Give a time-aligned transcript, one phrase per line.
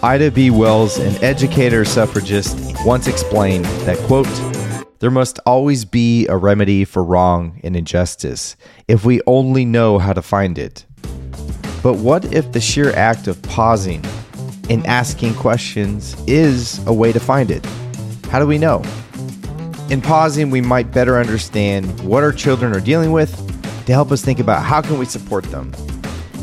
[0.00, 0.48] Ida B.
[0.48, 4.28] Wells, an educator suffragist, once explained that, quote,
[5.00, 8.54] there must always be a remedy for wrong and injustice
[8.86, 10.86] if we only know how to find it.
[11.82, 14.04] But what if the sheer act of pausing
[14.70, 17.66] and asking questions is a way to find it?
[18.26, 18.84] How do we know?
[19.90, 23.34] In pausing, we might better understand what our children are dealing with
[23.86, 25.72] to help us think about how can we support them.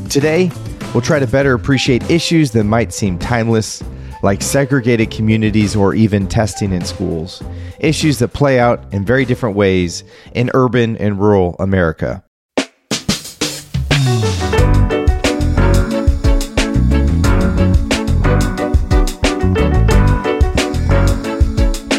[0.10, 0.52] Today,
[0.96, 3.84] We'll try to better appreciate issues that might seem timeless,
[4.24, 7.44] like segregated communities or even testing in schools,
[7.82, 12.24] issues that play out in very different ways in urban and rural America.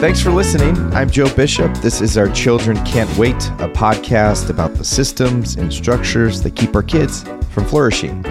[0.00, 0.74] Thanks for listening.
[0.94, 1.74] I'm Joe Bishop.
[1.83, 6.74] This is our Children Can't Wait, a podcast about the systems and structures that keep
[6.74, 8.24] our kids from flourishing.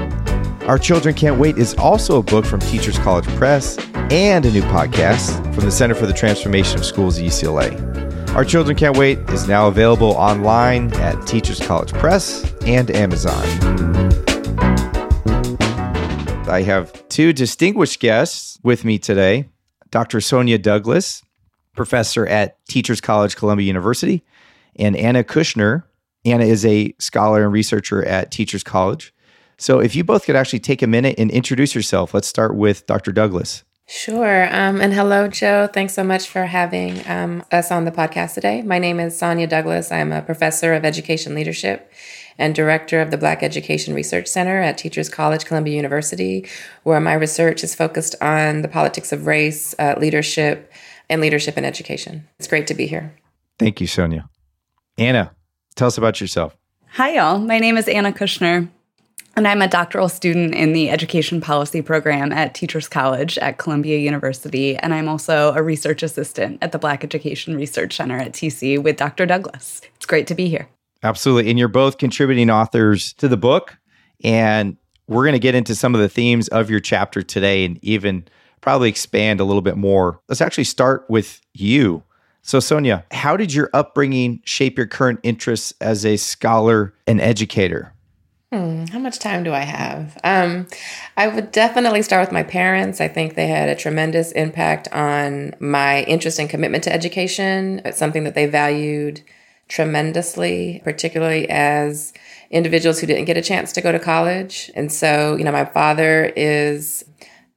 [0.67, 3.77] Our Children Can't Wait is also a book from Teachers College Press
[4.09, 8.33] and a new podcast from the Center for the Transformation of Schools at UCLA.
[8.33, 13.45] Our Children Can't Wait is now available online at Teachers College Press and Amazon.
[16.49, 19.47] I have two distinguished guests with me today
[19.91, 20.19] Dr.
[20.19, 21.21] Sonya Douglass,
[21.75, 24.23] professor at Teachers College Columbia University,
[24.77, 25.83] and Anna Kushner.
[26.25, 29.13] Anna is a scholar and researcher at Teachers College.
[29.57, 32.85] So, if you both could actually take a minute and introduce yourself, let's start with
[32.85, 33.11] Dr.
[33.11, 33.63] Douglass.
[33.87, 34.45] Sure.
[34.45, 35.69] Um, and hello, Joe.
[35.71, 38.63] Thanks so much for having um, us on the podcast today.
[38.63, 39.91] My name is Sonya Douglass.
[39.91, 41.91] I'm a professor of education leadership
[42.37, 46.47] and director of the Black Education Research Center at Teachers College, Columbia University,
[46.83, 50.71] where my research is focused on the politics of race, uh, leadership,
[51.07, 52.27] and leadership in education.
[52.39, 53.15] It's great to be here.
[53.59, 54.27] Thank you, Sonya.
[54.97, 55.31] Anna,
[55.75, 56.57] tell us about yourself.
[56.93, 57.39] Hi, y'all.
[57.39, 58.69] My name is Anna Kushner.
[59.37, 63.97] And I'm a doctoral student in the education policy program at Teachers College at Columbia
[63.97, 64.77] University.
[64.77, 68.95] And I'm also a research assistant at the Black Education Research Center at TC with
[68.95, 69.25] Dr.
[69.25, 69.81] Douglass.
[69.97, 70.69] It's great to be here.
[71.03, 71.49] Absolutely.
[71.49, 73.77] And you're both contributing authors to the book.
[74.23, 74.77] And
[75.07, 78.25] we're going to get into some of the themes of your chapter today and even
[78.61, 80.21] probably expand a little bit more.
[80.29, 82.03] Let's actually start with you.
[82.41, 87.94] So, Sonya, how did your upbringing shape your current interests as a scholar and educator?
[88.51, 90.17] Hmm, how much time do I have?
[90.23, 90.67] Um,
[91.17, 93.01] I would definitely start with my parents.
[93.01, 97.81] I think they had a tremendous impact on my interest and commitment to education.
[97.83, 99.21] It's something that they valued
[99.67, 102.13] tremendously, particularly as
[102.51, 104.71] individuals who didn't get a chance to go to college.
[104.75, 107.03] And so, you know, my father is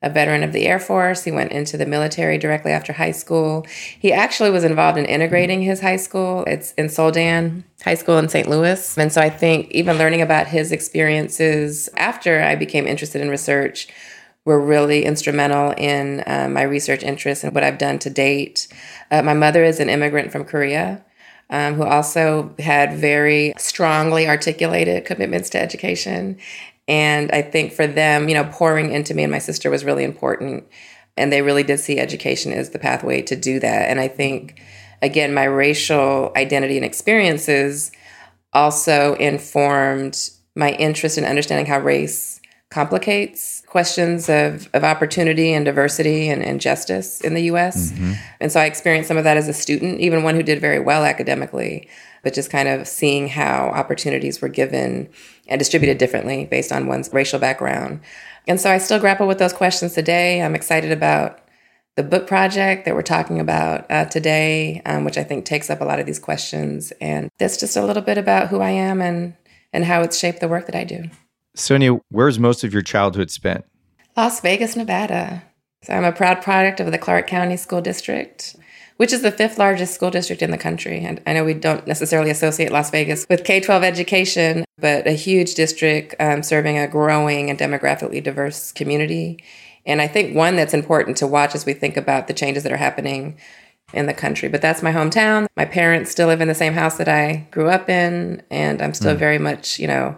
[0.01, 1.25] a veteran of the Air Force.
[1.25, 3.67] He went into the military directly after high school.
[3.99, 6.45] He actually was involved in integrating his high school.
[6.47, 8.49] It's in Soldan High School in St.
[8.49, 8.97] Louis.
[8.97, 13.89] And so I think even learning about his experiences after I became interested in research
[14.45, 18.69] were really instrumental in uh, my research interests and what I've done to date.
[19.11, 21.05] Uh, my mother is an immigrant from Korea.
[21.51, 26.37] Um, who also had very strongly articulated commitments to education
[26.89, 30.05] and I think for them, you know, pouring into me and my sister was really
[30.05, 30.67] important.
[31.19, 33.91] And they really did see education as the pathway to do that.
[33.91, 34.61] And I think,
[35.03, 37.93] again, my racial identity and experiences
[38.53, 42.41] also informed my interest in understanding how race
[42.71, 47.93] complicates questions of, of opportunity and diversity and, and justice in the US.
[47.93, 48.13] Mm-hmm.
[48.41, 50.81] And so I experienced some of that as a student, even one who did very
[50.81, 51.89] well academically,
[52.23, 55.09] but just kind of seeing how opportunities were given
[55.49, 58.01] and distributed differently based on one's racial background.
[58.47, 60.43] And so I still grapple with those questions today.
[60.43, 61.41] I'm excited about
[61.97, 65.81] the book project that we're talking about uh, today, um, which I think takes up
[65.81, 66.93] a lot of these questions.
[67.01, 69.35] And that's just a little bit about who I am and
[69.73, 71.11] and how it's shaped the work that I do.
[71.59, 73.65] Sonya, where's most of your childhood spent?
[74.17, 75.43] Las Vegas, Nevada.
[75.83, 78.57] So I'm a proud product of the Clark County School District
[78.99, 80.99] which is the fifth largest school district in the country.
[81.05, 85.13] And I know we don't necessarily associate Las Vegas with K 12 education, but a
[85.13, 89.43] huge district um, serving a growing and demographically diverse community.
[89.87, 92.73] And I think one that's important to watch as we think about the changes that
[92.73, 93.39] are happening
[93.95, 94.49] in the country.
[94.49, 95.47] But that's my hometown.
[95.57, 98.95] My parents still live in the same house that I grew up in, and I'm
[98.95, 99.19] still mm.
[99.19, 100.17] very much, you know,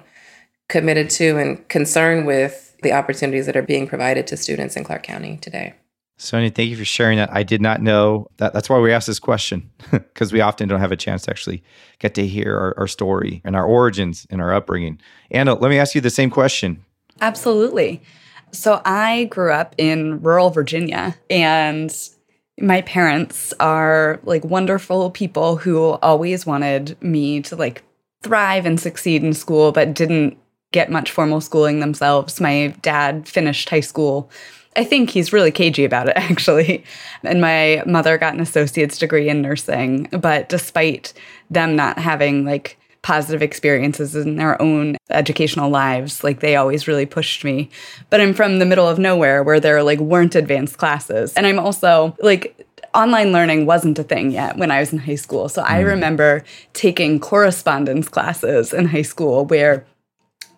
[0.71, 5.03] committed to and concerned with the opportunities that are being provided to students in Clark
[5.03, 5.75] County today.
[6.17, 7.31] Sonya, thank you for sharing that.
[7.33, 8.53] I did not know that.
[8.53, 11.63] That's why we asked this question because we often don't have a chance to actually
[11.99, 15.01] get to hear our, our, story and our origins and our upbringing.
[15.31, 16.85] Anna, let me ask you the same question.
[17.23, 18.03] Absolutely.
[18.53, 21.95] So I grew up in rural Virginia and
[22.61, 27.83] my parents are like wonderful people who always wanted me to like
[28.23, 30.37] thrive and succeed in school, but didn't
[30.73, 32.41] get much formal schooling themselves.
[32.41, 34.31] My dad finished high school.
[34.77, 36.85] I think he's really cagey about it, actually.
[37.23, 40.05] And my mother got an associate's degree in nursing.
[40.13, 41.13] But despite
[41.51, 46.23] them not having like positive experiences in their own educational lives.
[46.23, 47.71] Like they always really pushed me.
[48.11, 51.33] But I'm from the middle of nowhere where there like weren't advanced classes.
[51.35, 55.15] And I'm also like online learning wasn't a thing yet when I was in high
[55.15, 55.49] school.
[55.49, 55.89] So I hmm.
[55.89, 59.87] remember taking correspondence classes in high school where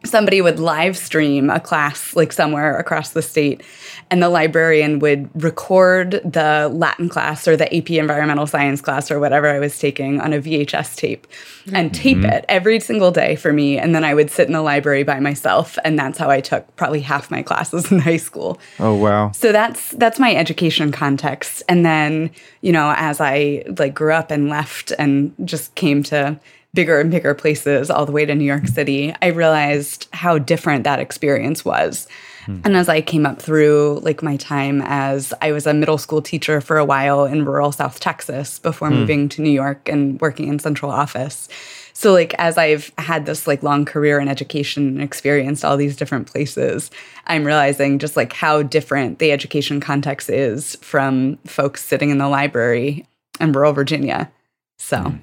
[0.05, 3.63] somebody would live stream a class like somewhere across the state
[4.11, 9.21] and the librarian would record the latin class or the ap environmental science class or
[9.21, 11.27] whatever i was taking on a vhs tape
[11.73, 12.31] and tape mm-hmm.
[12.31, 15.21] it every single day for me and then i would sit in the library by
[15.21, 18.59] myself and that's how i took probably half my classes in high school.
[18.79, 19.33] Oh wow.
[19.33, 21.63] So that's that's my education context.
[21.69, 26.39] And then you know as i like grew up and left and just came to
[26.75, 30.85] bigger and bigger places all the way to New York City, I realized how different
[30.85, 32.09] that experience was.
[32.47, 32.61] Hmm.
[32.65, 36.23] And as I came up through like my time as I was a middle school
[36.23, 38.97] teacher for a while in rural South Texas before hmm.
[38.97, 41.49] moving to New York and working in central office.
[41.93, 45.95] So like as I've had this like long career in education and experienced all these
[45.95, 46.91] different places,
[47.27, 52.29] I'm realizing just like how different the education context is from folks sitting in the
[52.29, 53.07] library
[53.41, 54.33] in rural Virginia.
[54.79, 55.17] So hmm.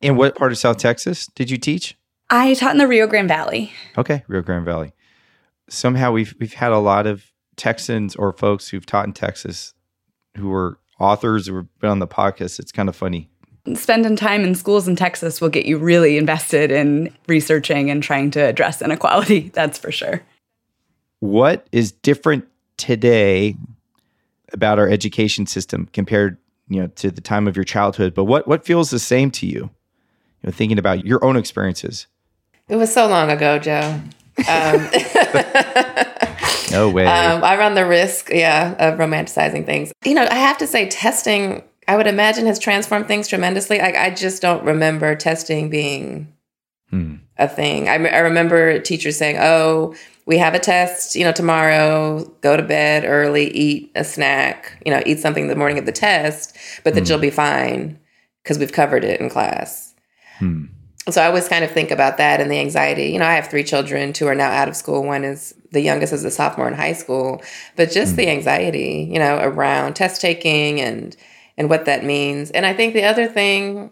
[0.00, 1.96] In what part of South Texas did you teach?
[2.30, 3.72] I taught in the Rio Grande Valley.
[3.98, 4.92] Okay, Rio Grande Valley.
[5.68, 9.74] Somehow we've we've had a lot of Texans or folks who've taught in Texas
[10.36, 12.58] who are authors who have been on the podcast.
[12.58, 13.28] It's kind of funny.
[13.74, 18.30] Spending time in schools in Texas will get you really invested in researching and trying
[18.32, 19.48] to address inequality.
[19.54, 20.22] That's for sure.
[21.18, 22.46] What is different
[22.78, 23.56] today
[24.52, 26.38] about our education system compared,
[26.68, 28.14] you know, to the time of your childhood?
[28.14, 29.70] But what what feels the same to you?
[30.42, 32.06] You know, thinking about your own experiences?
[32.68, 34.00] It was so long ago, Joe.
[34.48, 34.88] Um,
[36.70, 37.06] no way.
[37.06, 39.92] Um, I run the risk, yeah, of romanticizing things.
[40.04, 43.80] You know, I have to say, testing, I would imagine, has transformed things tremendously.
[43.80, 46.32] I, I just don't remember testing being
[46.90, 47.16] hmm.
[47.38, 47.88] a thing.
[47.88, 49.94] I, I remember teachers saying, oh,
[50.26, 54.92] we have a test, you know, tomorrow, go to bed early, eat a snack, you
[54.92, 57.06] know, eat something the morning of the test, but that hmm.
[57.10, 57.98] you'll be fine
[58.42, 59.89] because we've covered it in class.
[60.40, 60.64] Hmm.
[61.08, 63.06] So I always kind of think about that and the anxiety.
[63.06, 65.02] You know, I have three children, two are now out of school.
[65.02, 67.42] One is the youngest is a sophomore in high school,
[67.76, 71.16] but just the anxiety, you know, around test taking and
[71.56, 72.50] and what that means.
[72.50, 73.90] And I think the other thing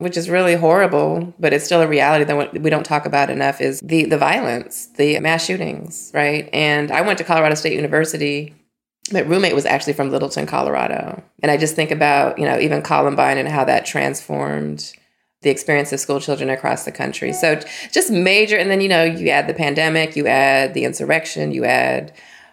[0.00, 3.60] which is really horrible, but it's still a reality that we don't talk about enough
[3.60, 6.48] is the the violence, the mass shootings, right?
[6.54, 8.54] And I went to Colorado State University.
[9.12, 11.22] My roommate was actually from Littleton, Colorado.
[11.42, 14.90] And I just think about, you know, even Columbine and how that transformed
[15.42, 17.32] the experience of school children across the country.
[17.32, 17.60] So
[17.92, 21.64] just major, and then you know you add the pandemic, you add the insurrection, you
[21.64, 22.12] add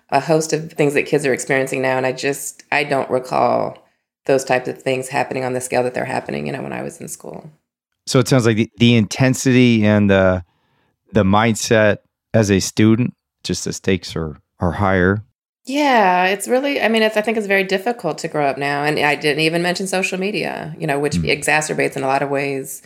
[0.09, 3.77] a host of things that kids are experiencing now, and I just I don't recall
[4.25, 6.47] those types of things happening on the scale that they're happening.
[6.47, 7.49] You know, when I was in school.
[8.05, 10.43] So it sounds like the, the intensity and the
[11.11, 11.97] the mindset
[12.33, 13.13] as a student,
[13.43, 15.23] just the stakes are are higher.
[15.67, 18.83] Yeah, it's really, I mean, it's, I think it's very difficult to grow up now.
[18.85, 21.25] And I didn't even mention social media, you know, which mm-hmm.
[21.25, 22.81] exacerbates in a lot of ways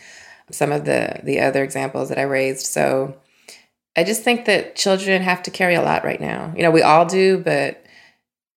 [0.50, 2.66] some of the, the other examples that I raised.
[2.66, 3.16] So
[3.96, 6.54] I just think that children have to carry a lot right now.
[6.58, 7.86] You know, we all do, but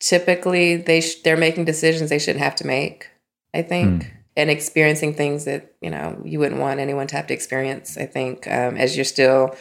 [0.01, 3.11] typically they sh- they're making decisions they shouldn't have to make,
[3.53, 4.05] I think.
[4.05, 4.11] Mm.
[4.37, 8.07] And experiencing things that, you know, you wouldn't want anyone to have to experience, I
[8.07, 9.55] think, um, as you're still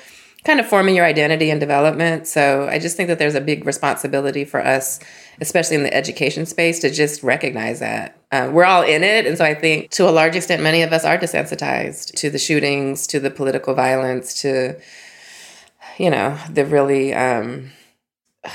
[0.43, 2.27] kind of forming your identity and development.
[2.27, 4.99] So I just think that there's a big responsibility for us,
[5.39, 8.17] especially in the education space, to just recognize that.
[8.31, 9.25] Uh, we're all in it.
[9.25, 12.39] And so I think to a large extent, many of us are desensitized to the
[12.39, 14.79] shootings, to the political violence, to,
[15.97, 17.71] you know, the really um,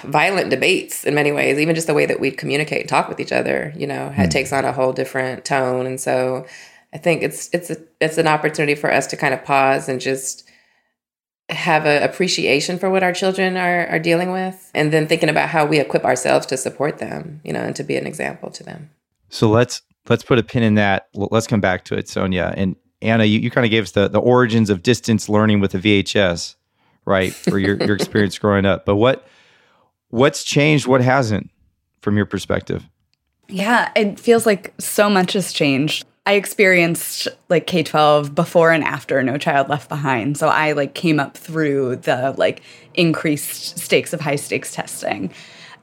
[0.05, 1.59] violent debates in many ways.
[1.59, 4.19] Even just the way that we communicate and talk with each other, you know, mm.
[4.19, 5.87] it takes on a whole different tone.
[5.87, 6.45] And so
[6.93, 10.01] I think it's it's a, it's an opportunity for us to kind of pause and
[10.01, 10.48] just
[11.51, 15.49] have an appreciation for what our children are, are dealing with and then thinking about
[15.49, 18.63] how we equip ourselves to support them you know and to be an example to
[18.63, 18.91] them.
[19.31, 21.09] So let's let's put a pin in that.
[21.15, 22.53] Let's come back to it sonya.
[22.57, 25.73] And anna you, you kind of gave us the, the origins of distance learning with
[25.73, 26.57] the vhs
[27.05, 28.85] right for your, your experience growing up.
[28.85, 29.27] But what
[30.09, 31.51] what's changed what hasn't
[32.01, 32.87] from your perspective?
[33.49, 38.85] Yeah it feels like so much has changed I experienced like K 12 before and
[38.85, 40.37] after No Child Left Behind.
[40.37, 42.61] So I like came up through the like
[42.93, 45.33] increased stakes of high stakes testing.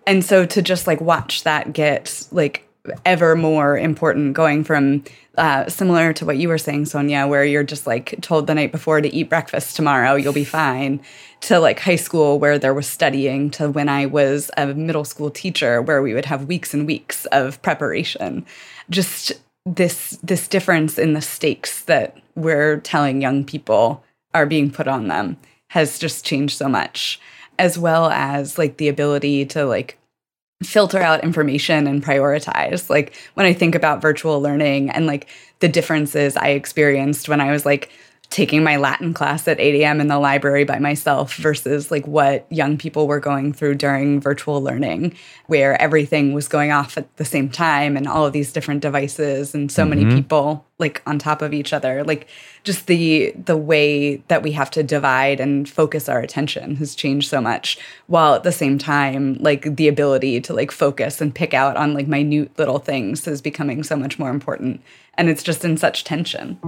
[0.05, 2.69] And so to just like watch that get like
[3.05, 5.03] ever more important going from
[5.35, 8.71] uh, similar to what you were saying sonya where you're just like told the night
[8.71, 11.01] before to eat breakfast tomorrow you'll be fine
[11.41, 15.31] to like high school where there was studying to when i was a middle school
[15.31, 18.45] teacher where we would have weeks and weeks of preparation
[18.91, 19.33] just
[19.65, 24.03] this this difference in the stakes that we're telling young people
[24.33, 25.37] are being put on them
[25.69, 27.19] has just changed so much
[27.57, 29.97] as well as like the ability to like
[30.63, 32.89] filter out information and prioritize.
[32.89, 35.27] Like when I think about virtual learning and like
[35.59, 37.91] the differences I experienced when I was like
[38.35, 40.01] taking my Latin class at 8 a.m.
[40.01, 44.61] in the library by myself versus like what young people were going through during virtual
[44.61, 45.15] learning,
[45.45, 49.55] where everything was going off at the same time and all of these different devices
[49.55, 50.01] and so mm-hmm.
[50.01, 52.03] many people like on top of each other.
[52.03, 52.27] Like
[52.65, 57.29] just the the way that we have to divide and focus our attention has changed
[57.29, 57.77] so much.
[58.07, 61.93] While at the same time, like the ability to like focus and pick out on
[61.93, 64.81] like minute little things is becoming so much more important.
[65.17, 66.59] And it's just in such tension.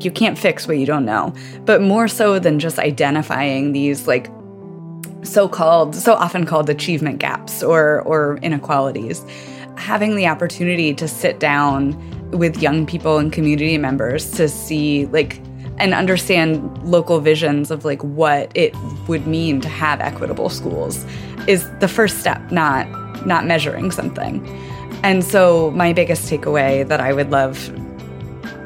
[0.00, 1.34] You can't fix what you don't know.
[1.64, 4.30] But more so than just identifying these like
[5.22, 9.24] so-called so often called achievement gaps or or inequalities
[9.76, 11.96] having the opportunity to sit down
[12.30, 15.40] with young people and community members to see like
[15.78, 18.74] and understand local visions of like what it
[19.06, 21.04] would mean to have equitable schools
[21.46, 22.86] is the first step not
[23.26, 24.46] not measuring something
[25.02, 27.70] and so my biggest takeaway that i would love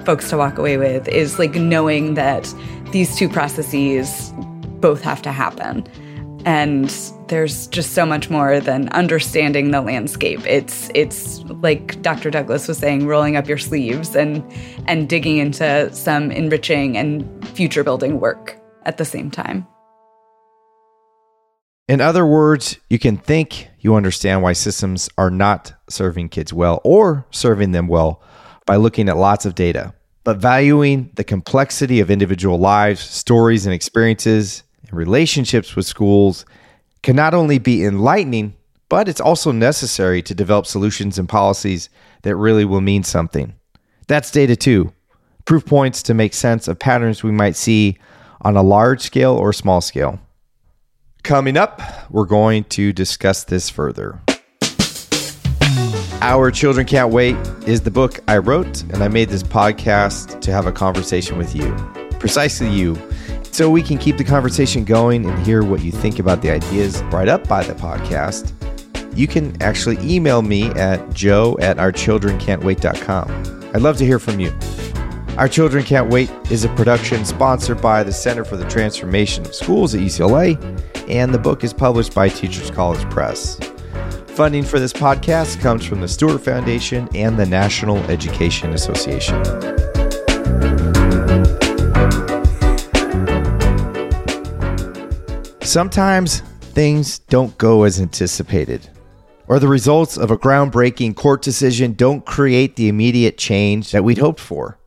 [0.05, 2.53] folks to walk away with is like knowing that
[2.91, 4.33] these two processes
[4.81, 5.87] both have to happen.
[6.45, 6.91] And
[7.29, 10.45] there's just so much more than understanding the landscape.
[10.45, 12.31] It's it's like Dr.
[12.31, 14.43] Douglass was saying, rolling up your sleeves and
[14.89, 19.67] and digging into some enriching and future building work at the same time.
[21.89, 26.81] In other words, you can think you understand why systems are not serving kids well
[26.85, 28.23] or serving them well
[28.67, 33.75] by looking at lots of data, but valuing the complexity of individual lives, stories, and
[33.75, 36.45] experiences and relationships with schools
[37.03, 38.55] can not only be enlightening,
[38.89, 41.89] but it's also necessary to develop solutions and policies
[42.23, 43.55] that really will mean something.
[44.07, 44.93] That's data two
[45.45, 47.99] proof points to make sense of patterns we might see
[48.43, 50.21] on a large scale or small scale.
[51.23, 54.21] Coming up, we're going to discuss this further.
[56.25, 57.35] Our Children Can't Wait
[57.67, 61.53] is the book I wrote, and I made this podcast to have a conversation with
[61.57, 61.75] you,
[62.21, 62.97] precisely you,
[63.51, 67.03] so we can keep the conversation going and hear what you think about the ideas
[67.11, 68.53] brought up by the podcast.
[69.19, 73.71] You can actually email me at joe at ourchildrencan'twait.com.
[73.75, 74.57] I'd love to hear from you.
[75.39, 79.57] Our Children Can't Wait is a production sponsored by the Center for the Transformation of
[79.57, 80.57] Schools at UCLA,
[81.11, 83.59] and the book is published by Teachers College Press.
[84.35, 89.45] Funding for this podcast comes from the Stuart Foundation and the National Education Association.
[95.61, 98.89] Sometimes things don't go as anticipated,
[99.49, 104.17] or the results of a groundbreaking court decision don't create the immediate change that we'd
[104.17, 104.79] hoped for.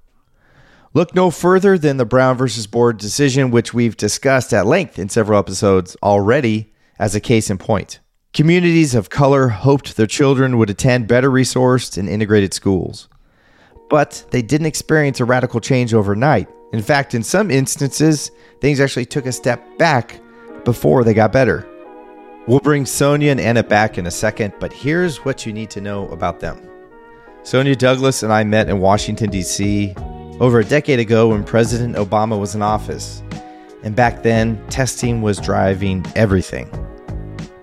[0.96, 5.08] Look no further than the Brown versus Board decision, which we've discussed at length in
[5.08, 8.00] several episodes already, as a case in point.
[8.36, 13.08] Communities of color hoped their children would attend better resourced and integrated schools.
[13.90, 16.50] But they didn't experience a radical change overnight.
[16.74, 20.20] In fact, in some instances, things actually took a step back
[20.66, 21.66] before they got better.
[22.46, 25.80] We'll bring Sonya and Anna back in a second, but here's what you need to
[25.80, 26.60] know about them.
[27.44, 29.94] Sonya Douglass and I met in Washington, D.C.
[30.42, 33.24] over a decade ago when President Obama was in office.
[33.84, 36.70] And back then, testing was driving everything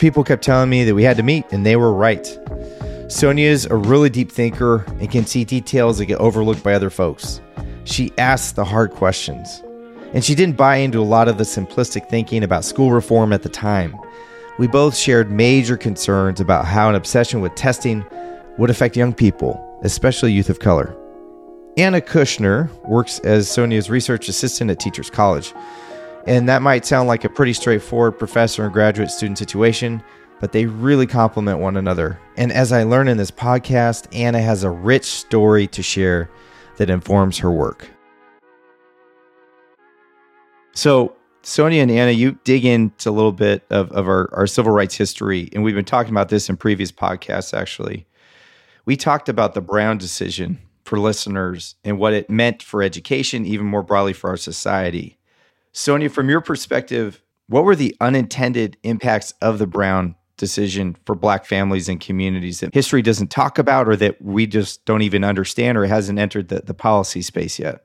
[0.03, 2.37] people kept telling me that we had to meet, and they were right.
[3.07, 7.41] Sonya's a really deep thinker and can see details that get overlooked by other folks.
[7.85, 9.63] She asks the hard questions.
[10.13, 13.45] And she didn't buy into a lot of the simplistic thinking about school reform at
[13.45, 13.97] the time.
[14.59, 18.05] We both shared major concerns about how an obsession with testing
[18.59, 20.97] would affect young people, especially youth of color.
[21.77, 25.55] Anna Kushner works as Sonya's research assistant at Teachers College.
[26.27, 30.03] And that might sound like a pretty straightforward professor and graduate student situation,
[30.41, 32.19] but they really complement one another.
[32.37, 36.31] And as I learn in this podcast, Anna has a rich story to share
[36.77, 37.89] that informs her work.
[40.75, 44.73] So, Sonya and Anna, you dig into a little bit of, of our, our civil
[44.73, 48.07] rights history, and we've been talking about this in previous podcasts, actually.
[48.85, 53.67] We talked about the Brown decision for listeners and what it meant for education, even
[53.67, 55.19] more broadly for our society.
[55.73, 61.45] Sonya, from your perspective, what were the unintended impacts of the Brown decision for black
[61.45, 65.79] families and communities that history doesn't talk about or that we just don't even understand
[65.79, 67.85] or hasn't entered the, the policy space yet?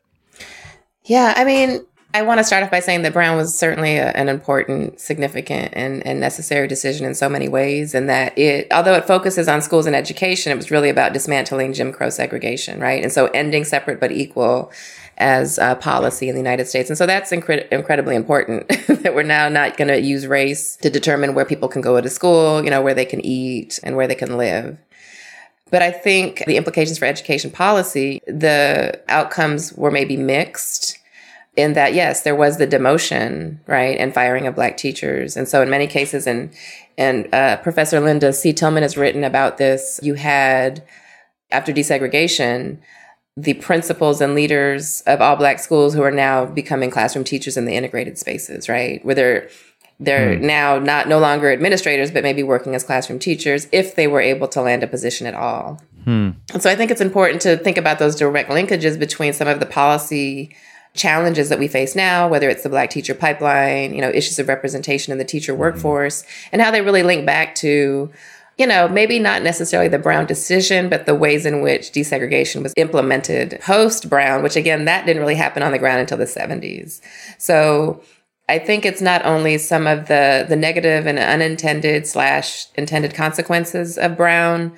[1.04, 4.12] Yeah, I mean, I want to start off by saying that Brown was certainly a,
[4.12, 7.94] an important, significant, and, and necessary decision in so many ways.
[7.94, 11.74] And that it, although it focuses on schools and education, it was really about dismantling
[11.74, 13.04] Jim Crow segregation, right?
[13.04, 14.72] And so ending separate but equal
[15.18, 16.90] as a policy in the United States.
[16.90, 20.90] And so that's incre- incredibly important that we're now not going to use race to
[20.90, 24.08] determine where people can go to school, you know, where they can eat and where
[24.08, 24.78] they can live.
[25.70, 30.98] But I think the implications for education policy, the outcomes were maybe mixed
[31.58, 35.36] in that, yes, there was the demotion, right, and firing of black teachers.
[35.36, 36.54] And so in many cases, and,
[36.98, 38.54] and uh, Professor Linda C.
[38.54, 40.84] Tillman has written about this, you had,
[41.52, 42.78] after desegregation,
[43.38, 47.66] the principals and leaders of all black schools who are now becoming classroom teachers in
[47.66, 49.04] the integrated spaces, right?
[49.06, 49.50] Where they're
[50.00, 50.46] they're hmm.
[50.46, 54.48] now not no longer administrators, but maybe working as classroom teachers if they were able
[54.50, 55.82] to land a position at all.
[56.04, 56.32] Hmm.
[56.54, 59.60] And so I think it's important to think about those direct linkages between some of
[59.60, 60.56] the policy
[60.94, 64.48] challenges that we face now, whether it's the Black teacher pipeline, you know, issues of
[64.48, 65.60] representation in the teacher hmm.
[65.60, 68.12] workforce, and how they really link back to
[68.58, 72.74] you know, maybe not necessarily the Brown decision, but the ways in which desegregation was
[72.76, 77.00] implemented post Brown, which again, that didn't really happen on the ground until the 70s.
[77.38, 78.02] So
[78.50, 83.98] I think it's not only some of the, the negative and unintended slash intended consequences
[83.98, 84.76] of Brown,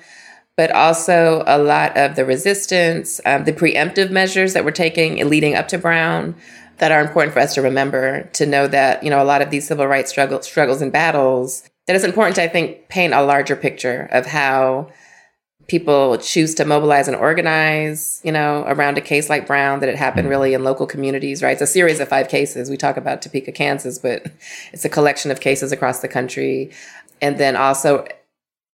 [0.56, 5.54] but also a lot of the resistance, um, the preemptive measures that were taking leading
[5.54, 6.34] up to Brown
[6.78, 9.50] that are important for us to remember to know that, you know, a lot of
[9.50, 13.20] these civil rights struggles, struggles and battles that it's important to, I think, paint a
[13.20, 14.92] larger picture of how
[15.66, 19.96] people choose to mobilize and organize, you know, around a case like Brown, that it
[19.96, 20.30] happened mm-hmm.
[20.30, 21.50] really in local communities, right?
[21.50, 22.70] It's a series of five cases.
[22.70, 24.24] We talk about Topeka, Kansas, but
[24.72, 26.70] it's a collection of cases across the country.
[27.20, 28.06] And then also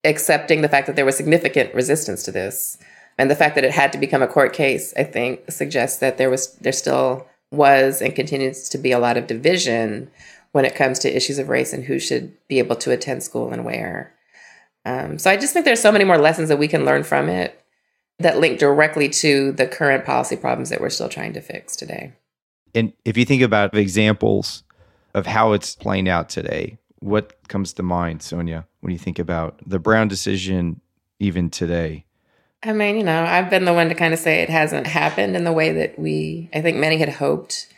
[0.04, 2.76] accepting the fact that there was significant resistance to this.
[3.16, 6.18] And the fact that it had to become a court case, I think, suggests that
[6.18, 10.10] there was there still was and continues to be a lot of division
[10.52, 13.52] when it comes to issues of race and who should be able to attend school
[13.52, 14.14] and where.
[14.84, 17.28] Um, so I just think there's so many more lessons that we can learn from
[17.28, 17.60] it
[18.18, 22.12] that link directly to the current policy problems that we're still trying to fix today.
[22.74, 24.62] And if you think about examples
[25.14, 29.60] of how it's playing out today, what comes to mind, Sonya, when you think about
[29.66, 30.80] the Brown decision
[31.18, 32.04] even today?
[32.62, 35.36] I mean, you know, I've been the one to kind of say it hasn't happened
[35.36, 37.72] in the way that we, I think many had hoped.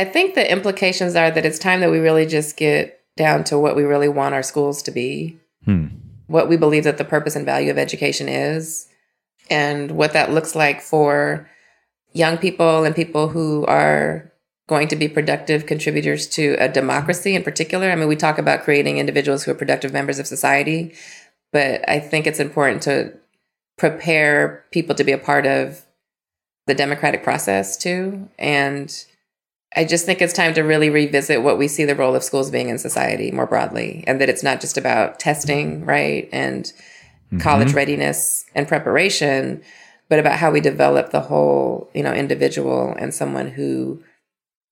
[0.00, 3.58] I think the implications are that it's time that we really just get down to
[3.58, 5.88] what we really want our schools to be, hmm.
[6.26, 8.88] what we believe that the purpose and value of education is,
[9.50, 11.50] and what that looks like for
[12.14, 14.32] young people and people who are
[14.68, 17.90] going to be productive contributors to a democracy in particular.
[17.90, 20.94] I mean, we talk about creating individuals who are productive members of society,
[21.52, 23.12] but I think it's important to
[23.76, 25.84] prepare people to be a part of
[26.66, 28.30] the democratic process too.
[28.38, 28.90] And
[29.76, 32.50] I just think it's time to really revisit what we see the role of schools
[32.50, 37.38] being in society more broadly, and that it's not just about testing, right, and mm-hmm.
[37.38, 39.62] college readiness and preparation,
[40.08, 44.02] but about how we develop the whole, you know, individual and someone who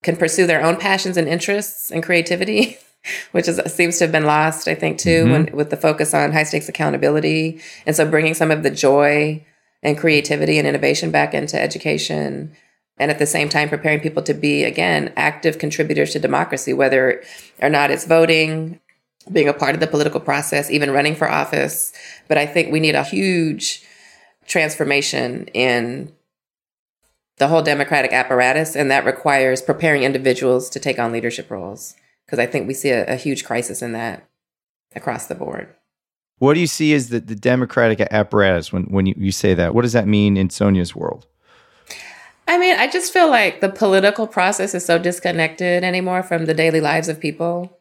[0.03, 2.77] can pursue their own passions and interests and creativity,
[3.31, 5.31] which is seems to have been lost, I think, too, mm-hmm.
[5.31, 9.45] when with the focus on high stakes accountability, and so bringing some of the joy
[9.81, 12.53] and creativity and innovation back into education
[12.99, 17.23] and at the same time preparing people to be again active contributors to democracy whether
[17.61, 18.79] or not it's voting
[19.31, 21.93] being a part of the political process even running for office.
[22.27, 23.83] But i think we need a huge
[24.47, 26.11] transformation in
[27.37, 32.39] the whole democratic apparatus and that requires preparing individuals to take on leadership roles because
[32.39, 34.27] i think we see a, a, huge crisis in that
[34.95, 35.73] across the board.
[36.39, 39.75] What do you see as the, the democratic apparatus when, when you, you say that?
[39.75, 41.27] What does that mean in sonya's world
[42.49, 46.55] I mean, I just feel like the political process is so disconnected anymore from the
[46.55, 47.79] daily lives of people.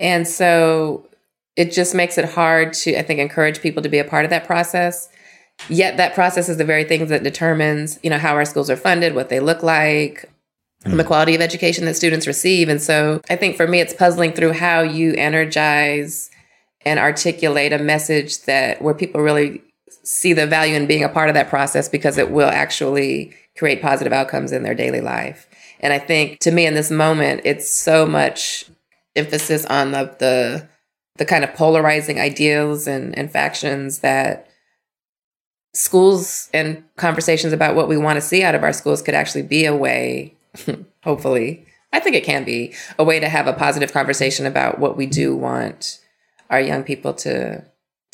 [0.00, 1.06] And so
[1.54, 4.30] it just makes it hard to, I think, encourage people to be a part of
[4.30, 5.08] that process.
[5.68, 8.76] Yet that process is the very thing that determines, you know, how our schools are
[8.76, 10.28] funded, what they look like,
[10.84, 10.96] mm.
[10.96, 12.68] the quality of education that students receive.
[12.68, 16.30] And so I think for me, it's puzzling through how you energize
[16.84, 19.62] and articulate a message that where people really
[20.02, 23.82] see the value in being a part of that process because it will actually create
[23.82, 25.48] positive outcomes in their daily life.
[25.80, 28.66] And I think to me in this moment, it's so much
[29.16, 30.68] emphasis on the the,
[31.16, 34.48] the kind of polarizing ideals and, and factions that
[35.72, 39.42] schools and conversations about what we want to see out of our schools could actually
[39.42, 40.34] be a way,
[41.04, 41.66] hopefully.
[41.92, 45.06] I think it can be a way to have a positive conversation about what we
[45.06, 46.00] do want
[46.50, 47.64] our young people to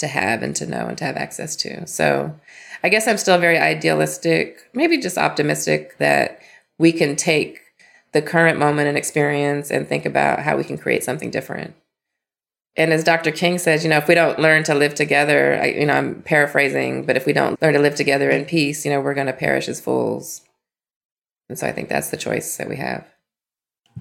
[0.00, 1.86] to have and to know and to have access to.
[1.86, 2.34] So
[2.82, 6.40] I guess I'm still very idealistic, maybe just optimistic that
[6.78, 7.60] we can take
[8.12, 11.74] the current moment and experience and think about how we can create something different.
[12.76, 13.32] And as Dr.
[13.32, 16.22] King says, you know, if we don't learn to live together, I, you know, I'm
[16.22, 19.26] paraphrasing, but if we don't learn to live together in peace, you know, we're going
[19.26, 20.42] to perish as fools.
[21.48, 23.06] And so I think that's the choice that we have.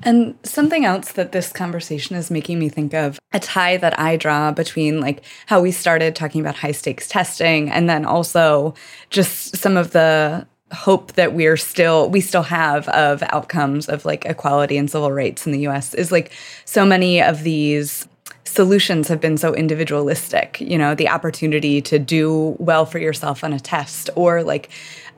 [0.03, 4.15] And something else that this conversation is making me think of a tie that I
[4.15, 8.73] draw between like how we started talking about high stakes testing and then also
[9.09, 14.25] just some of the hope that we're still we still have of outcomes of like
[14.25, 16.31] equality and civil rights in the US is like
[16.65, 18.07] so many of these
[18.45, 23.51] solutions have been so individualistic you know the opportunity to do well for yourself on
[23.53, 24.69] a test or like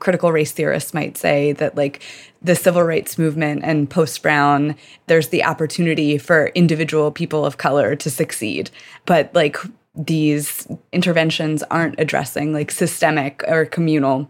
[0.02, 2.02] critical race theorists might say that like
[2.42, 4.74] the civil rights movement and post Brown,
[5.06, 8.68] there's the opportunity for individual people of color to succeed.
[9.06, 9.56] But like
[9.94, 14.28] these interventions aren't addressing like systemic or communal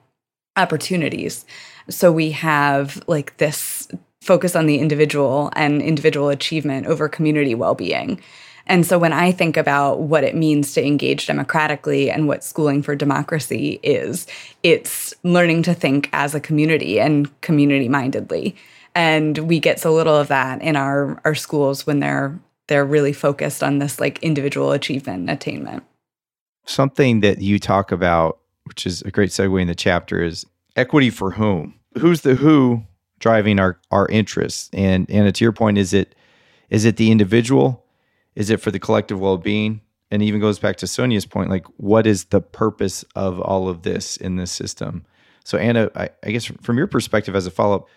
[0.59, 1.47] opportunities.
[1.89, 3.89] So we have like this
[4.21, 8.21] focus on the individual and individual achievement over community well being.
[8.67, 12.83] And so when I think about what it means to engage democratically and what schooling
[12.83, 14.27] for democracy is,
[14.63, 18.57] it's learning to think as a community and community mindedly.
[18.95, 23.13] And we get so little of that in our, our schools when they're they're really
[23.13, 25.83] focused on this like individual achievement and attainment.
[26.65, 30.47] Something that you talk about, which is a great segue in the chapter, is
[30.77, 31.75] equity for whom?
[31.99, 32.85] Who's the who
[33.19, 34.71] driving our our interests?
[34.73, 36.15] And and to your point, is it
[36.71, 37.82] is it the individual?
[38.35, 39.81] Is it for the collective well being?
[40.11, 43.83] And even goes back to Sonya's point, like what is the purpose of all of
[43.83, 45.07] this in this system?
[45.45, 47.89] So, Anna, I, I guess from your perspective as a follow up,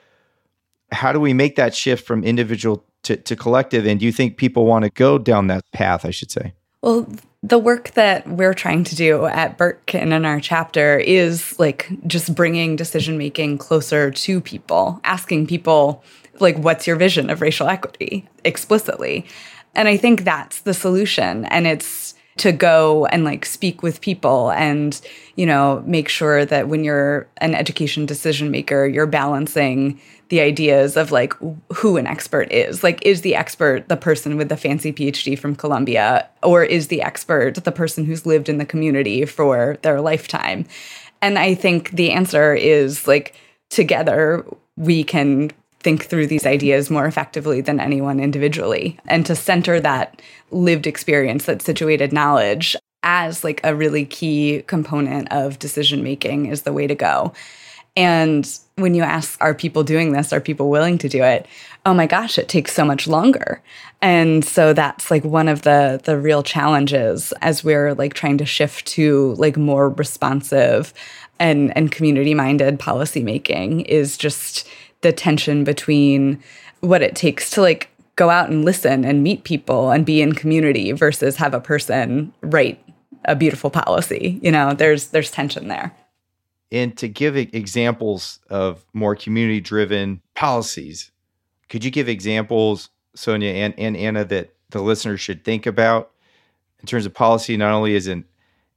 [0.91, 3.86] how do we make that shift from individual to, to collective?
[3.86, 6.54] And do you think people want to go down that path, I should say?
[6.82, 7.08] Well,
[7.43, 11.89] the work that we're trying to do at BERC and in our chapter is like
[12.08, 16.04] just bringing decision making closer to people, asking people,
[16.39, 19.26] like, what's your vision of racial equity explicitly?
[19.76, 21.46] And I think that's the solution.
[21.46, 25.00] And it's to go and like speak with people and,
[25.36, 30.98] you know, make sure that when you're an education decision maker, you're balancing the ideas
[30.98, 31.34] of like
[31.74, 32.84] who an expert is.
[32.84, 37.02] Like, is the expert the person with the fancy PhD from Columbia, or is the
[37.02, 40.66] expert the person who's lived in the community for their lifetime?
[41.22, 43.36] And I think the answer is like
[43.70, 44.46] together
[44.78, 45.52] we can
[45.86, 48.98] think through these ideas more effectively than anyone individually.
[49.06, 50.19] And to center that
[50.50, 56.63] lived experience that situated knowledge as like a really key component of decision making is
[56.63, 57.34] the way to go.
[57.95, 60.34] And when you ask are people doing this?
[60.34, 61.45] Are people willing to do it?
[61.86, 63.62] Oh my gosh it takes so much longer.
[64.02, 68.45] And so that's like one of the the real challenges as we're like trying to
[68.45, 70.95] shift to like more responsive
[71.38, 74.67] and and community minded policy making is just
[75.06, 76.41] the tension between
[76.80, 80.34] what it takes to like go out and listen and meet people and be in
[80.34, 82.84] community versus have a person write
[83.26, 84.74] a beautiful policy you know?
[84.74, 85.96] There's there's tension there.
[86.72, 91.12] And to give examples of more community driven policies
[91.70, 96.10] could you give examples sonya and, and anna that the listeners should think about
[96.80, 98.26] in terms of policy not only as an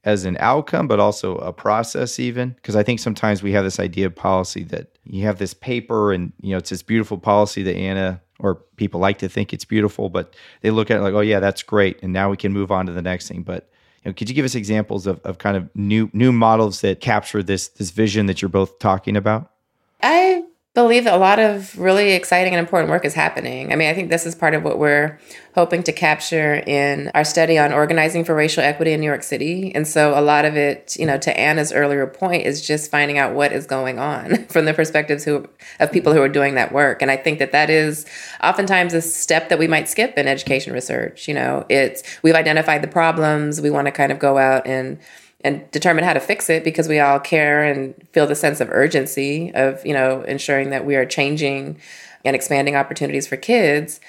[0.03, 2.49] as an outcome, but also a process, even?
[2.51, 6.13] Because I think sometimes we have this idea of policy that you have this paper
[6.13, 9.65] and you know it's this beautiful policy that Anna or people like to think it's
[9.65, 12.53] beautiful, but they look at it like, oh yeah, that's great, and now we can
[12.53, 13.43] move on to the next thing.
[13.43, 13.69] But
[14.03, 17.01] you know, could you give us examples of, of kind of new new models that
[17.01, 19.51] capture this this vision that you're both talking about?
[20.01, 20.43] I
[20.75, 23.73] believe that a lot of really exciting and important work is happening.
[23.73, 25.19] I mean, I think this is part of what we're
[25.55, 29.73] hoping to capture in our study on organizing for racial equity in New York City.
[29.73, 33.17] And so a lot of it, you know, to Anna's earlier point is just finding
[33.17, 35.47] out what is going on from the perspectives who
[35.79, 37.01] of people who are doing that work.
[37.01, 38.05] And I think that that is
[38.43, 41.65] oftentimes a step that we might skip in education research, you know.
[41.67, 44.99] It's we've identified the problems, we want to kind of go out and
[45.41, 48.69] and determine how to fix it because we all care and feel the sense of
[48.71, 51.79] urgency of you know ensuring that we are changing
[52.25, 53.99] and expanding opportunities for kids.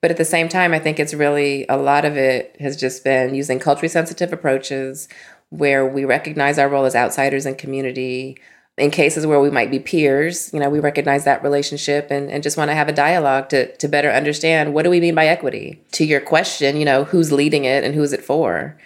[0.00, 3.02] But at the same time i think it's really a lot of it has just
[3.02, 5.08] been using culturally sensitive approaches
[5.50, 8.38] where we recognize our role as outsiders in community
[8.76, 10.52] in cases where we might be peers.
[10.52, 13.74] You know we recognize that relationship and, and just want to have a dialogue to,
[13.76, 15.82] to better understand what do we mean by equity?
[15.92, 18.76] To your question you know who's leading it and who's it for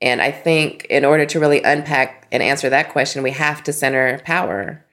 [0.00, 3.72] and I think in order to really unpack and answer that question, we have to
[3.72, 4.84] center power.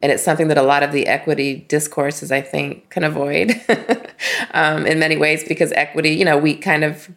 [0.00, 3.60] And it's something that a lot of the equity discourses, I think, can avoid
[4.52, 7.10] um, in many ways because equity, you know, we kind of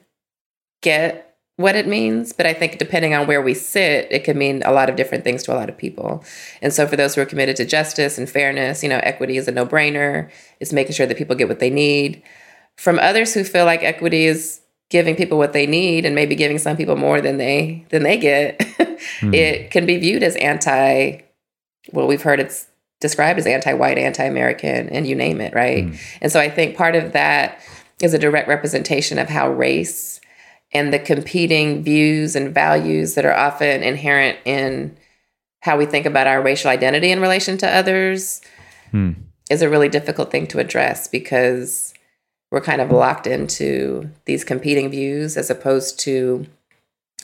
[0.82, 4.64] get what it means, but I think depending on where we sit, it could mean
[4.66, 6.24] a lot of different things to a lot of people.
[6.62, 9.48] And so for those who are committed to justice and fairness, you know, equity is
[9.48, 10.32] a no-brainer.
[10.60, 12.24] It's making sure that people get what they need.
[12.78, 14.62] From others who feel like equity is
[14.92, 18.18] giving people what they need and maybe giving some people more than they than they
[18.18, 19.34] get, mm.
[19.34, 21.24] it can be viewed as anti
[21.92, 22.68] well, we've heard it's
[23.00, 25.86] described as anti-white, anti-American, and you name it, right?
[25.86, 26.00] Mm.
[26.22, 27.60] And so I think part of that
[28.02, 30.22] is a direct representation of how race
[30.74, 34.96] and the competing views and values that are often inherent in
[35.62, 38.42] how we think about our racial identity in relation to others
[38.92, 39.12] hmm.
[39.50, 41.94] is a really difficult thing to address because
[42.52, 46.46] we're kind of locked into these competing views as opposed to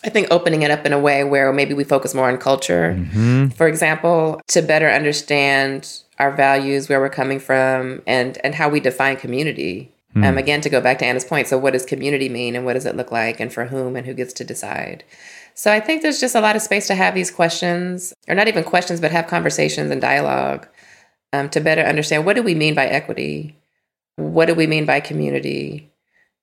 [0.04, 2.96] I think opening it up in a way where maybe we focus more on culture,
[2.98, 3.48] mm-hmm.
[3.50, 8.80] for example, to better understand our values, where we're coming from, and and how we
[8.80, 9.92] define community.
[10.16, 10.26] Mm.
[10.26, 12.74] Um, again, to go back to Anna's point, so what does community mean, and what
[12.74, 15.04] does it look like, and for whom, and who gets to decide?
[15.54, 18.48] So I think there's just a lot of space to have these questions, or not
[18.48, 20.68] even questions, but have conversations and dialogue
[21.34, 23.57] um, to better understand what do we mean by equity,
[24.18, 25.92] what do we mean by community,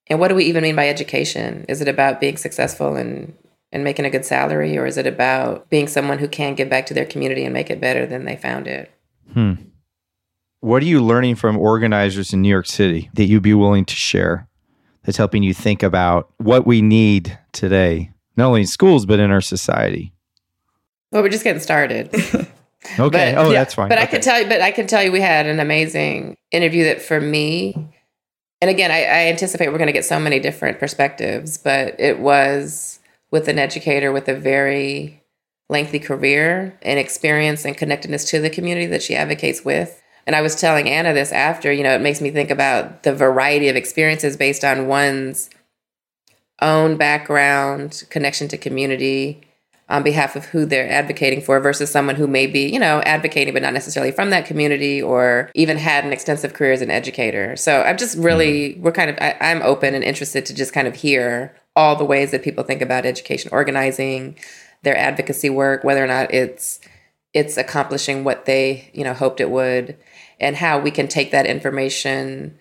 [0.07, 1.67] and what do we even mean by education?
[1.69, 3.37] Is it about being successful and
[3.73, 6.87] and making a good salary, or is it about being someone who can give back
[6.87, 8.91] to their community and make it better than they found it?
[9.33, 9.55] Hmm.
[10.61, 13.95] What are you learning from organizers in New York City that you'd be willing to
[13.95, 14.49] share
[15.03, 19.31] that's helping you think about what we need today, not only in schools, but in
[19.31, 20.15] our society?
[21.11, 22.15] Well, we're just getting started.
[22.99, 23.35] okay.
[23.35, 23.89] But, oh, yeah, that's fine.
[23.89, 24.05] But okay.
[24.05, 27.03] I can tell you, but I can tell you, we had an amazing interview that
[27.03, 27.75] for me,
[28.61, 32.19] and again, I, I anticipate we're going to get so many different perspectives, but it
[32.19, 35.23] was with an educator with a very
[35.69, 40.01] lengthy career and experience and connectedness to the community that she advocates with.
[40.27, 43.15] And I was telling Anna this after, you know, it makes me think about the
[43.15, 45.51] variety of experiences based on one's
[46.63, 49.43] own background, connection to community,
[49.89, 53.53] on behalf of who they're advocating for versus someone who may be, you know, advocating
[53.53, 57.55] but not necessarily from that community or even had an extensive career as an educator.
[57.57, 58.83] So I'm just really, mm-hmm.
[58.83, 62.05] we're kind of, I, I'm open and interested to just kind of hear all the
[62.05, 64.37] ways that people think about education organizing,
[64.83, 66.81] their advocacy work, whether or not it's
[67.33, 69.97] it's accomplishing what they, you know, hoped it would
[70.39, 72.57] and how we can take that information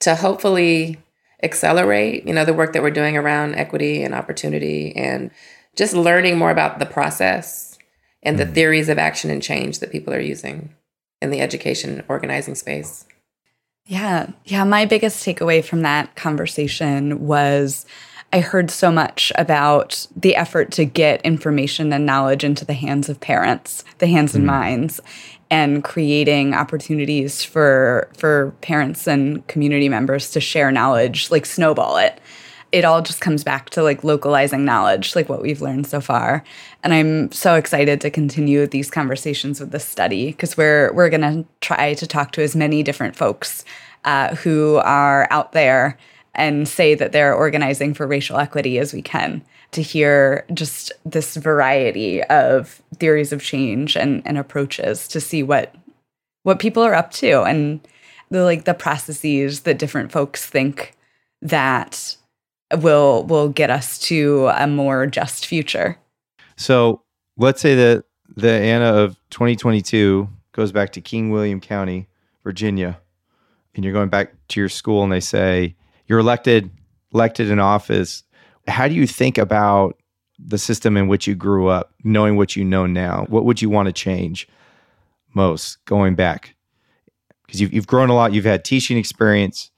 [0.00, 0.98] to hopefully
[1.44, 5.30] accelerate, you know, the work that we're doing around equity and opportunity and
[5.76, 7.78] just learning more about the process
[8.22, 8.54] and the mm.
[8.54, 10.74] theories of action and change that people are using
[11.22, 13.06] in the education organizing space.
[13.86, 14.30] Yeah.
[14.44, 14.64] Yeah.
[14.64, 17.86] My biggest takeaway from that conversation was
[18.32, 23.08] I heard so much about the effort to get information and knowledge into the hands
[23.08, 24.36] of parents, the hands mm.
[24.36, 25.00] and minds
[25.50, 32.20] and creating opportunities for for parents and community members to share knowledge like snowball it
[32.76, 36.44] it all just comes back to like localizing knowledge like what we've learned so far.
[36.82, 41.22] And i'm so excited to continue these conversations with this study because we're we're going
[41.22, 43.64] to try to talk to as many different folks
[44.04, 45.96] uh, who are out there
[46.34, 51.34] and say that they're organizing for racial equity as we can to hear just this
[51.36, 55.74] variety of theories of change and, and approaches to see what
[56.42, 57.80] what people are up to and
[58.30, 60.94] the like the processes that different folks think
[61.40, 62.16] that
[62.74, 65.98] will will get us to a more just future.
[66.56, 67.02] So
[67.36, 68.04] let's say that
[68.36, 72.08] the Anna of 2022 goes back to King William County,
[72.42, 72.98] Virginia,
[73.74, 75.76] and you're going back to your school and they say
[76.06, 76.70] you're elected
[77.12, 78.24] elected in office
[78.68, 79.96] how do you think about
[80.38, 83.24] the system in which you grew up, knowing what you know now?
[83.28, 84.48] What would you want to change
[85.34, 86.54] most going back?
[87.46, 89.70] Because you've, you've grown a lot, you've had teaching experience.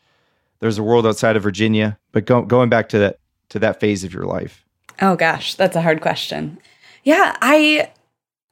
[0.60, 3.18] There's a world outside of Virginia, but go, going back to that
[3.50, 4.64] to that phase of your life.
[5.00, 6.58] Oh gosh, that's a hard question.
[7.04, 7.90] Yeah, I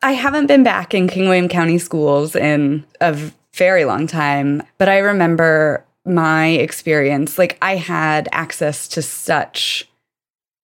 [0.02, 3.16] I haven't been back in King William County schools in a
[3.54, 7.38] very long time, but I remember my experience.
[7.38, 9.88] Like I had access to such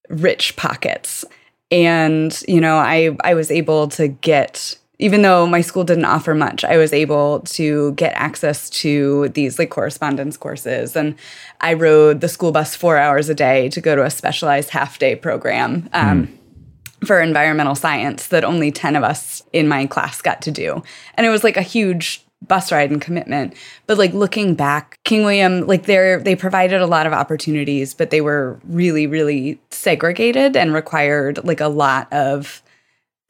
[0.09, 1.25] rich pockets.
[1.71, 6.33] And, you know, I, I was able to get, even though my school didn't offer
[6.33, 10.95] much, I was able to get access to these like correspondence courses.
[10.95, 11.17] And
[11.61, 14.99] I rode the school bus four hours a day to go to a specialized half
[14.99, 15.89] day program.
[15.93, 16.39] Um, mm
[17.05, 20.81] for environmental science that only 10 of us in my class got to do.
[21.15, 23.55] And it was like a huge bus ride and commitment.
[23.89, 28.11] But like looking back, King William, like they're they provided a lot of opportunities, but
[28.11, 32.62] they were really, really segregated and required like a lot of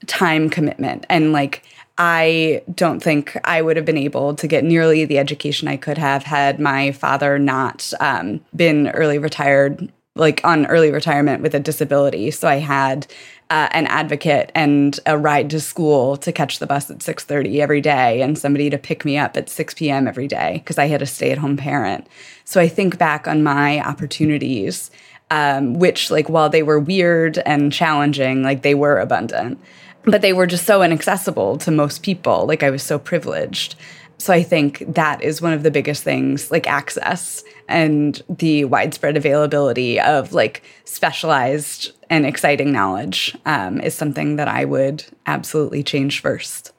[0.06, 1.06] time commitment.
[1.08, 1.62] And like
[1.98, 5.98] I don't think I would have been able to get nearly the education I could
[5.98, 11.60] have had my father not um, been early retired like on early retirement with a
[11.60, 12.30] disability.
[12.30, 13.06] So I had
[13.48, 17.80] uh, an advocate and a ride to school to catch the bus at 6.30 every
[17.80, 20.06] day and somebody to pick me up at 6 p.m.
[20.06, 22.06] every day because I had a stay-at-home parent.
[22.44, 24.90] So I think back on my opportunities,
[25.30, 29.58] um, which like while they were weird and challenging, like they were abundant.
[30.04, 32.46] But they were just so inaccessible to most people.
[32.46, 33.76] Like I was so privileged.
[34.18, 39.16] So I think that is one of the biggest things, like access and the widespread
[39.16, 46.20] availability of like specialized and exciting knowledge um, is something that I would absolutely change
[46.20, 46.72] first.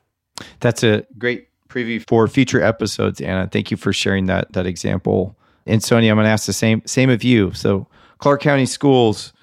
[0.59, 3.49] That's a great preview for future episodes, Anna.
[3.51, 5.35] Thank you for sharing that that example.
[5.65, 7.51] And Sonya, I'm going to ask the same same of you.
[7.53, 7.87] So
[8.19, 9.33] Clark County Schools,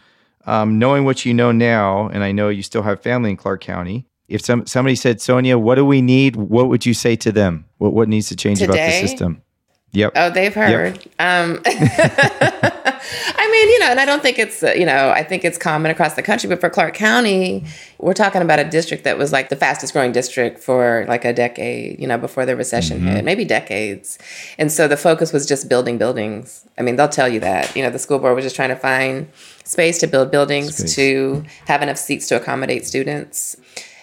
[0.47, 3.61] um, knowing what you know now, and I know you still have family in Clark
[3.63, 6.37] County if some somebody said, Sonya, what do we need?
[6.37, 7.67] What would you say to them?
[7.79, 8.73] What what needs to change Today?
[8.73, 9.43] about the system?
[9.93, 10.13] Yep.
[10.15, 11.05] Oh, they've heard.
[11.19, 11.19] Yep.
[11.19, 11.61] Um,
[13.61, 15.91] mean, you know, and I don't think it's, uh, you know, I think it's common
[15.91, 17.65] across the country, but for Clark County,
[17.99, 21.33] we're talking about a district that was like the fastest growing district for like a
[21.33, 23.09] decade, you know, before the recession mm-hmm.
[23.09, 24.19] hit, maybe decades.
[24.59, 26.65] And so the focus was just building buildings.
[26.79, 28.77] I mean, they'll tell you that, you know, the school board was just trying to
[28.77, 29.29] find
[29.65, 30.95] space to build buildings space.
[30.97, 33.57] to have enough seats to accommodate students.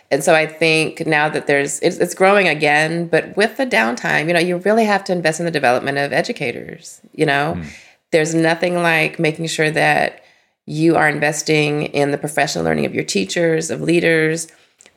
[0.10, 4.28] And so I think now that there's, it's, it's, growing again, but with the downtime,
[4.28, 7.02] you know, you really have to invest in the development of educators.
[7.13, 7.65] You know, mm.
[8.12, 10.24] There's nothing like making sure that
[10.65, 14.48] you are investing in the professional learning of your teachers, of leaders,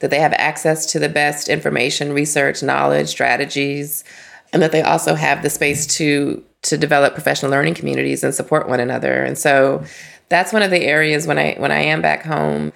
[0.00, 4.02] that they have access to the best information, research, knowledge, strategies,
[4.52, 8.68] and that they also have the space to to develop professional learning communities and support
[8.68, 9.24] one another.
[9.24, 9.82] And so
[10.28, 12.72] that's one of the areas when I when I am back home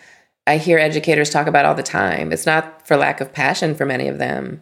[0.47, 2.33] I hear educators talk about all the time.
[2.33, 4.61] It's not for lack of passion for many of them,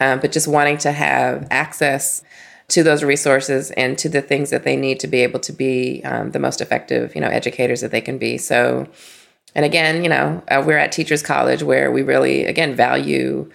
[0.00, 2.22] um, but just wanting to have access
[2.68, 6.02] to those resources and to the things that they need to be able to be
[6.04, 8.36] um, the most effective, you know, educators that they can be.
[8.36, 8.86] So,
[9.54, 13.50] and again, you know, uh, we're at Teachers College where we really, again, value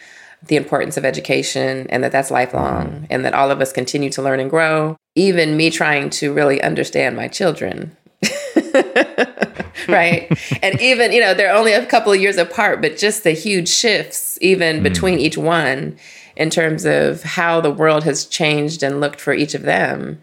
[0.47, 4.21] the importance of education and that that's lifelong and that all of us continue to
[4.21, 4.97] learn and grow.
[5.15, 7.95] Even me trying to really understand my children.
[9.87, 10.27] right?
[10.63, 13.69] and even, you know, they're only a couple of years apart, but just the huge
[13.69, 14.83] shifts, even mm.
[14.83, 15.97] between each one,
[16.35, 20.21] in terms of how the world has changed and looked for each of them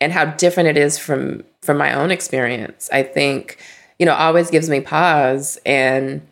[0.00, 2.88] and how different it is from from my own experience.
[2.92, 3.58] I think
[3.98, 6.22] you know always gives me pause and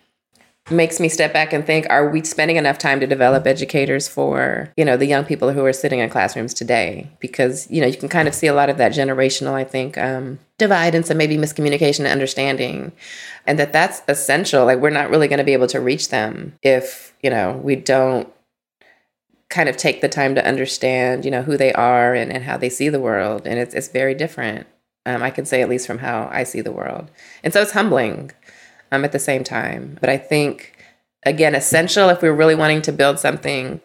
[0.68, 4.72] makes me step back and think are we spending enough time to develop educators for
[4.76, 7.08] you know the young people who are sitting in classrooms today?
[7.20, 9.96] Because you know you can kind of see a lot of that generational i think
[9.98, 12.92] um, divide and some maybe miscommunication and understanding
[13.46, 14.64] and that that's essential.
[14.64, 17.76] Like we're not really going to be able to reach them if you know we
[17.76, 18.32] don't
[19.48, 22.56] kind of take the time to understand you know who they are and, and how
[22.56, 24.66] they see the world and it's, it's very different
[25.06, 27.10] um, i can say at least from how i see the world
[27.44, 28.32] and so it's humbling
[28.92, 29.96] um, at the same time.
[30.00, 30.76] But I think,
[31.24, 33.80] again, essential if we're really wanting to build something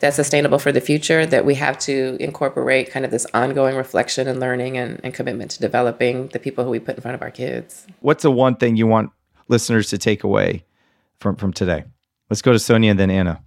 [0.00, 4.28] that's sustainable for the future, that we have to incorporate kind of this ongoing reflection
[4.28, 7.22] and learning and, and commitment to developing the people who we put in front of
[7.22, 7.86] our kids.
[8.00, 9.10] What's the one thing you want
[9.48, 10.64] listeners to take away
[11.18, 11.84] from, from today?
[12.30, 13.42] Let's go to Sonya and then Anna.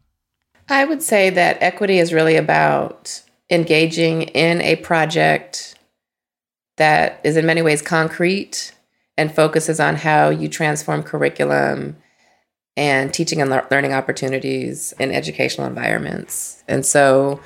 [0.69, 5.76] I would say that equity is really about engaging in a project
[6.78, 8.74] that is in many ways concrete
[9.17, 11.97] and focuses on how you transform curriculum
[12.78, 16.63] and teaching and learning opportunities in educational environments.
[16.67, 17.41] And so,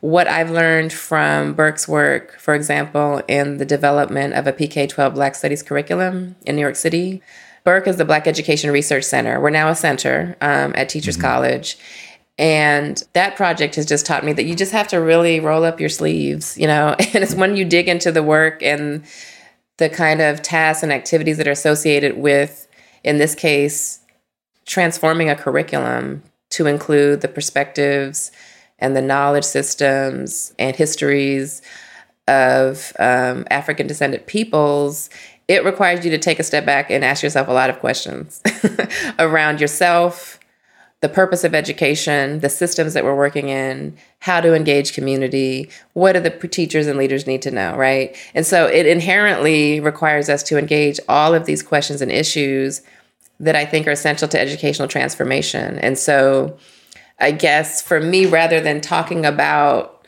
[0.00, 5.14] what I've learned from BERC's work, for example, in the development of a PK 12
[5.14, 7.22] Black Studies curriculum in New York City,
[7.64, 9.40] BERC is the Black Education Research Center.
[9.40, 11.26] We're now a center um, at Teachers mm-hmm.
[11.28, 11.78] College.
[12.38, 15.80] And that project has just taught me that you just have to really roll up
[15.80, 19.04] your sleeves, you know, and it's when you dig into the work and
[19.78, 22.68] the kind of tasks and activities that are associated with,
[23.04, 24.00] in this case,
[24.64, 28.30] transforming a curriculum to include the perspectives
[28.78, 31.62] and the knowledge systems and histories
[32.28, 35.10] of um, African descended peoples,
[35.48, 38.40] it requires you to take a step back and ask yourself a lot of questions
[39.18, 40.38] around yourself,
[41.02, 46.12] the purpose of education, the systems that we're working in, how to engage community, what
[46.12, 48.16] do the teachers and leaders need to know, right?
[48.34, 52.82] And so it inherently requires us to engage all of these questions and issues
[53.40, 55.76] that I think are essential to educational transformation.
[55.80, 56.56] And so
[57.18, 60.06] I guess for me, rather than talking about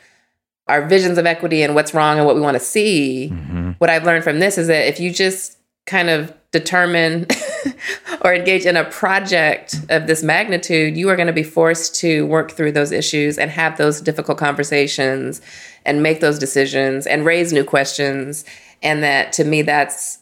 [0.68, 3.72] our visions of equity and what's wrong and what we want to see, mm-hmm.
[3.78, 7.26] what I've learned from this is that if you just kind of determine
[8.22, 12.26] or engage in a project of this magnitude, you are going to be forced to
[12.26, 15.42] work through those issues and have those difficult conversations
[15.84, 18.44] and make those decisions and raise new questions.
[18.82, 20.20] And that to me, that's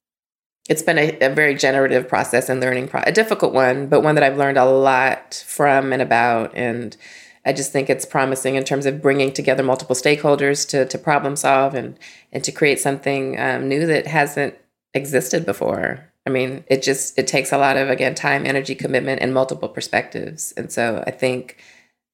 [0.68, 4.14] it's been a, a, very generative process and learning pro- a difficult one but one
[4.14, 6.96] that i've learned a lot from and about and
[7.44, 11.34] i just think it's promising in terms of bringing together multiple stakeholders to, to problem
[11.34, 11.98] solve and,
[12.30, 14.54] and to create something um, new that hasn't
[14.94, 19.20] existed before i mean it just it takes a lot of again time energy commitment
[19.20, 20.52] and multiple perspectives.
[20.56, 21.58] And so i think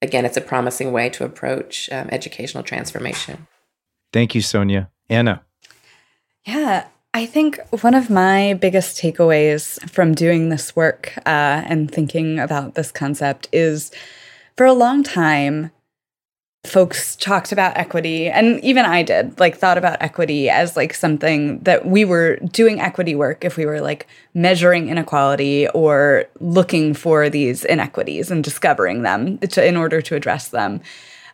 [0.01, 3.47] again it's a promising way to approach um, educational transformation.
[4.11, 4.89] Thank you sonya.
[5.09, 5.43] Anna.
[6.45, 12.39] Yeah I think one of my biggest takeaways from doing this work uh, and thinking
[12.39, 13.91] about this concept is
[14.55, 15.71] for a long time,
[16.65, 21.57] folks talked about equity and even i did like thought about equity as like something
[21.59, 27.29] that we were doing equity work if we were like measuring inequality or looking for
[27.29, 30.81] these inequities and discovering them to, in order to address them.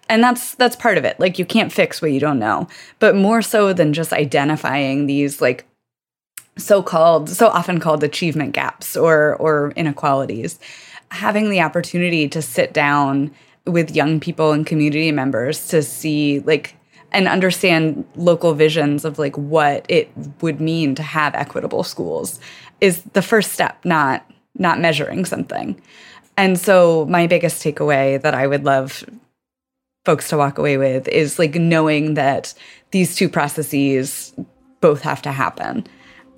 [0.07, 1.19] And that's that's part of it.
[1.19, 2.67] Like you can't fix what you don't know.
[2.99, 5.65] But more so than just identifying these like
[6.57, 10.57] so-called so often called achievement gaps or or inequalities
[11.11, 13.31] having the opportunity to sit down
[13.65, 16.75] with young people and community members to see like
[17.11, 20.09] and understand local visions of like what it
[20.41, 22.39] would mean to have equitable schools
[22.81, 25.81] is the first step not not measuring something.
[26.37, 29.03] And so my biggest takeaway that i would love
[30.05, 32.53] folks to walk away with is like knowing that
[32.91, 34.33] these two processes
[34.79, 35.87] both have to happen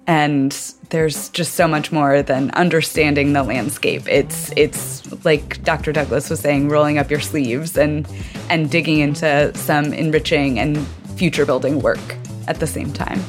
[0.07, 4.07] and there's just so much more than understanding the landscape.
[4.07, 8.07] It's it's like dr douglass was saying rolling up your sleeves and
[8.49, 10.77] and digging into some enriching and
[11.15, 11.99] future building work
[12.47, 13.21] at the same time.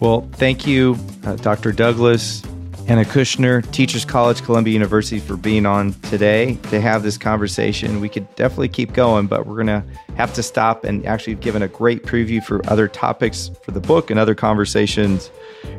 [0.00, 2.42] Well thank you uh, dr douglass
[2.88, 8.00] Anna Kushner, Teachers College, Columbia University, for being on today to have this conversation.
[8.00, 9.84] We could definitely keep going, but we're going to
[10.14, 14.12] have to stop and actually given a great preview for other topics for the book
[14.12, 15.32] and other conversations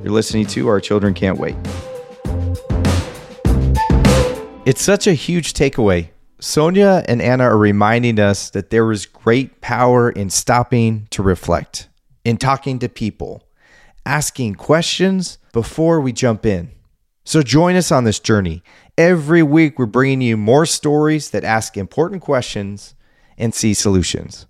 [0.04, 0.68] you're listening to.
[0.68, 1.56] Our children can't wait.
[4.66, 6.10] It's such a huge takeaway.
[6.40, 11.88] Sonya and Anna are reminding us that there is great power in stopping to reflect,
[12.26, 13.48] in talking to people,
[14.06, 16.74] asking questions before we jump in.
[17.28, 18.64] So join us on this journey.
[18.98, 22.96] Every week, we're bringing you more stories that ask important questions
[23.38, 24.46] and see solutions.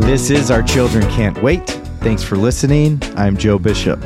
[0.00, 1.68] This is Our Children Can't Wait.
[2.00, 3.02] Thanks for listening.
[3.16, 4.02] I'm Joe Bishop.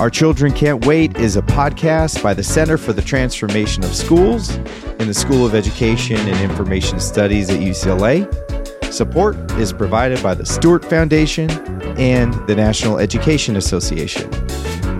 [0.00, 4.58] Our Children Can't Wait is a podcast by the Center for the Transformation of Schools
[5.00, 8.28] in the School of Education and Information Studies at UCLA.
[8.92, 11.50] Support is provided by the Stuart Foundation
[11.98, 14.30] and the National Education Association.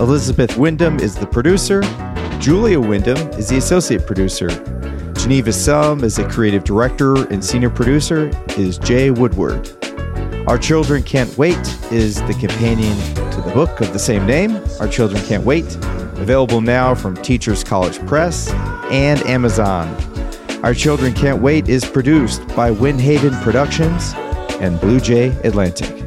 [0.00, 1.82] Elizabeth Wyndham is the producer.
[2.40, 4.48] Julia Wyndham is the associate producer.
[5.12, 9.68] Geneva Sum is the creative director, and senior producer is Jay Woodward.
[10.48, 11.58] Our Children Can't Wait
[11.92, 12.96] is the companion
[13.32, 15.76] to the book of the same name, Our Children Can't Wait,
[16.16, 18.50] available now from Teachers College Press
[18.90, 19.88] and Amazon.
[20.62, 24.12] Our Children Can't Wait is produced by Windhaven Productions
[24.60, 25.99] and Blue Jay Atlantic.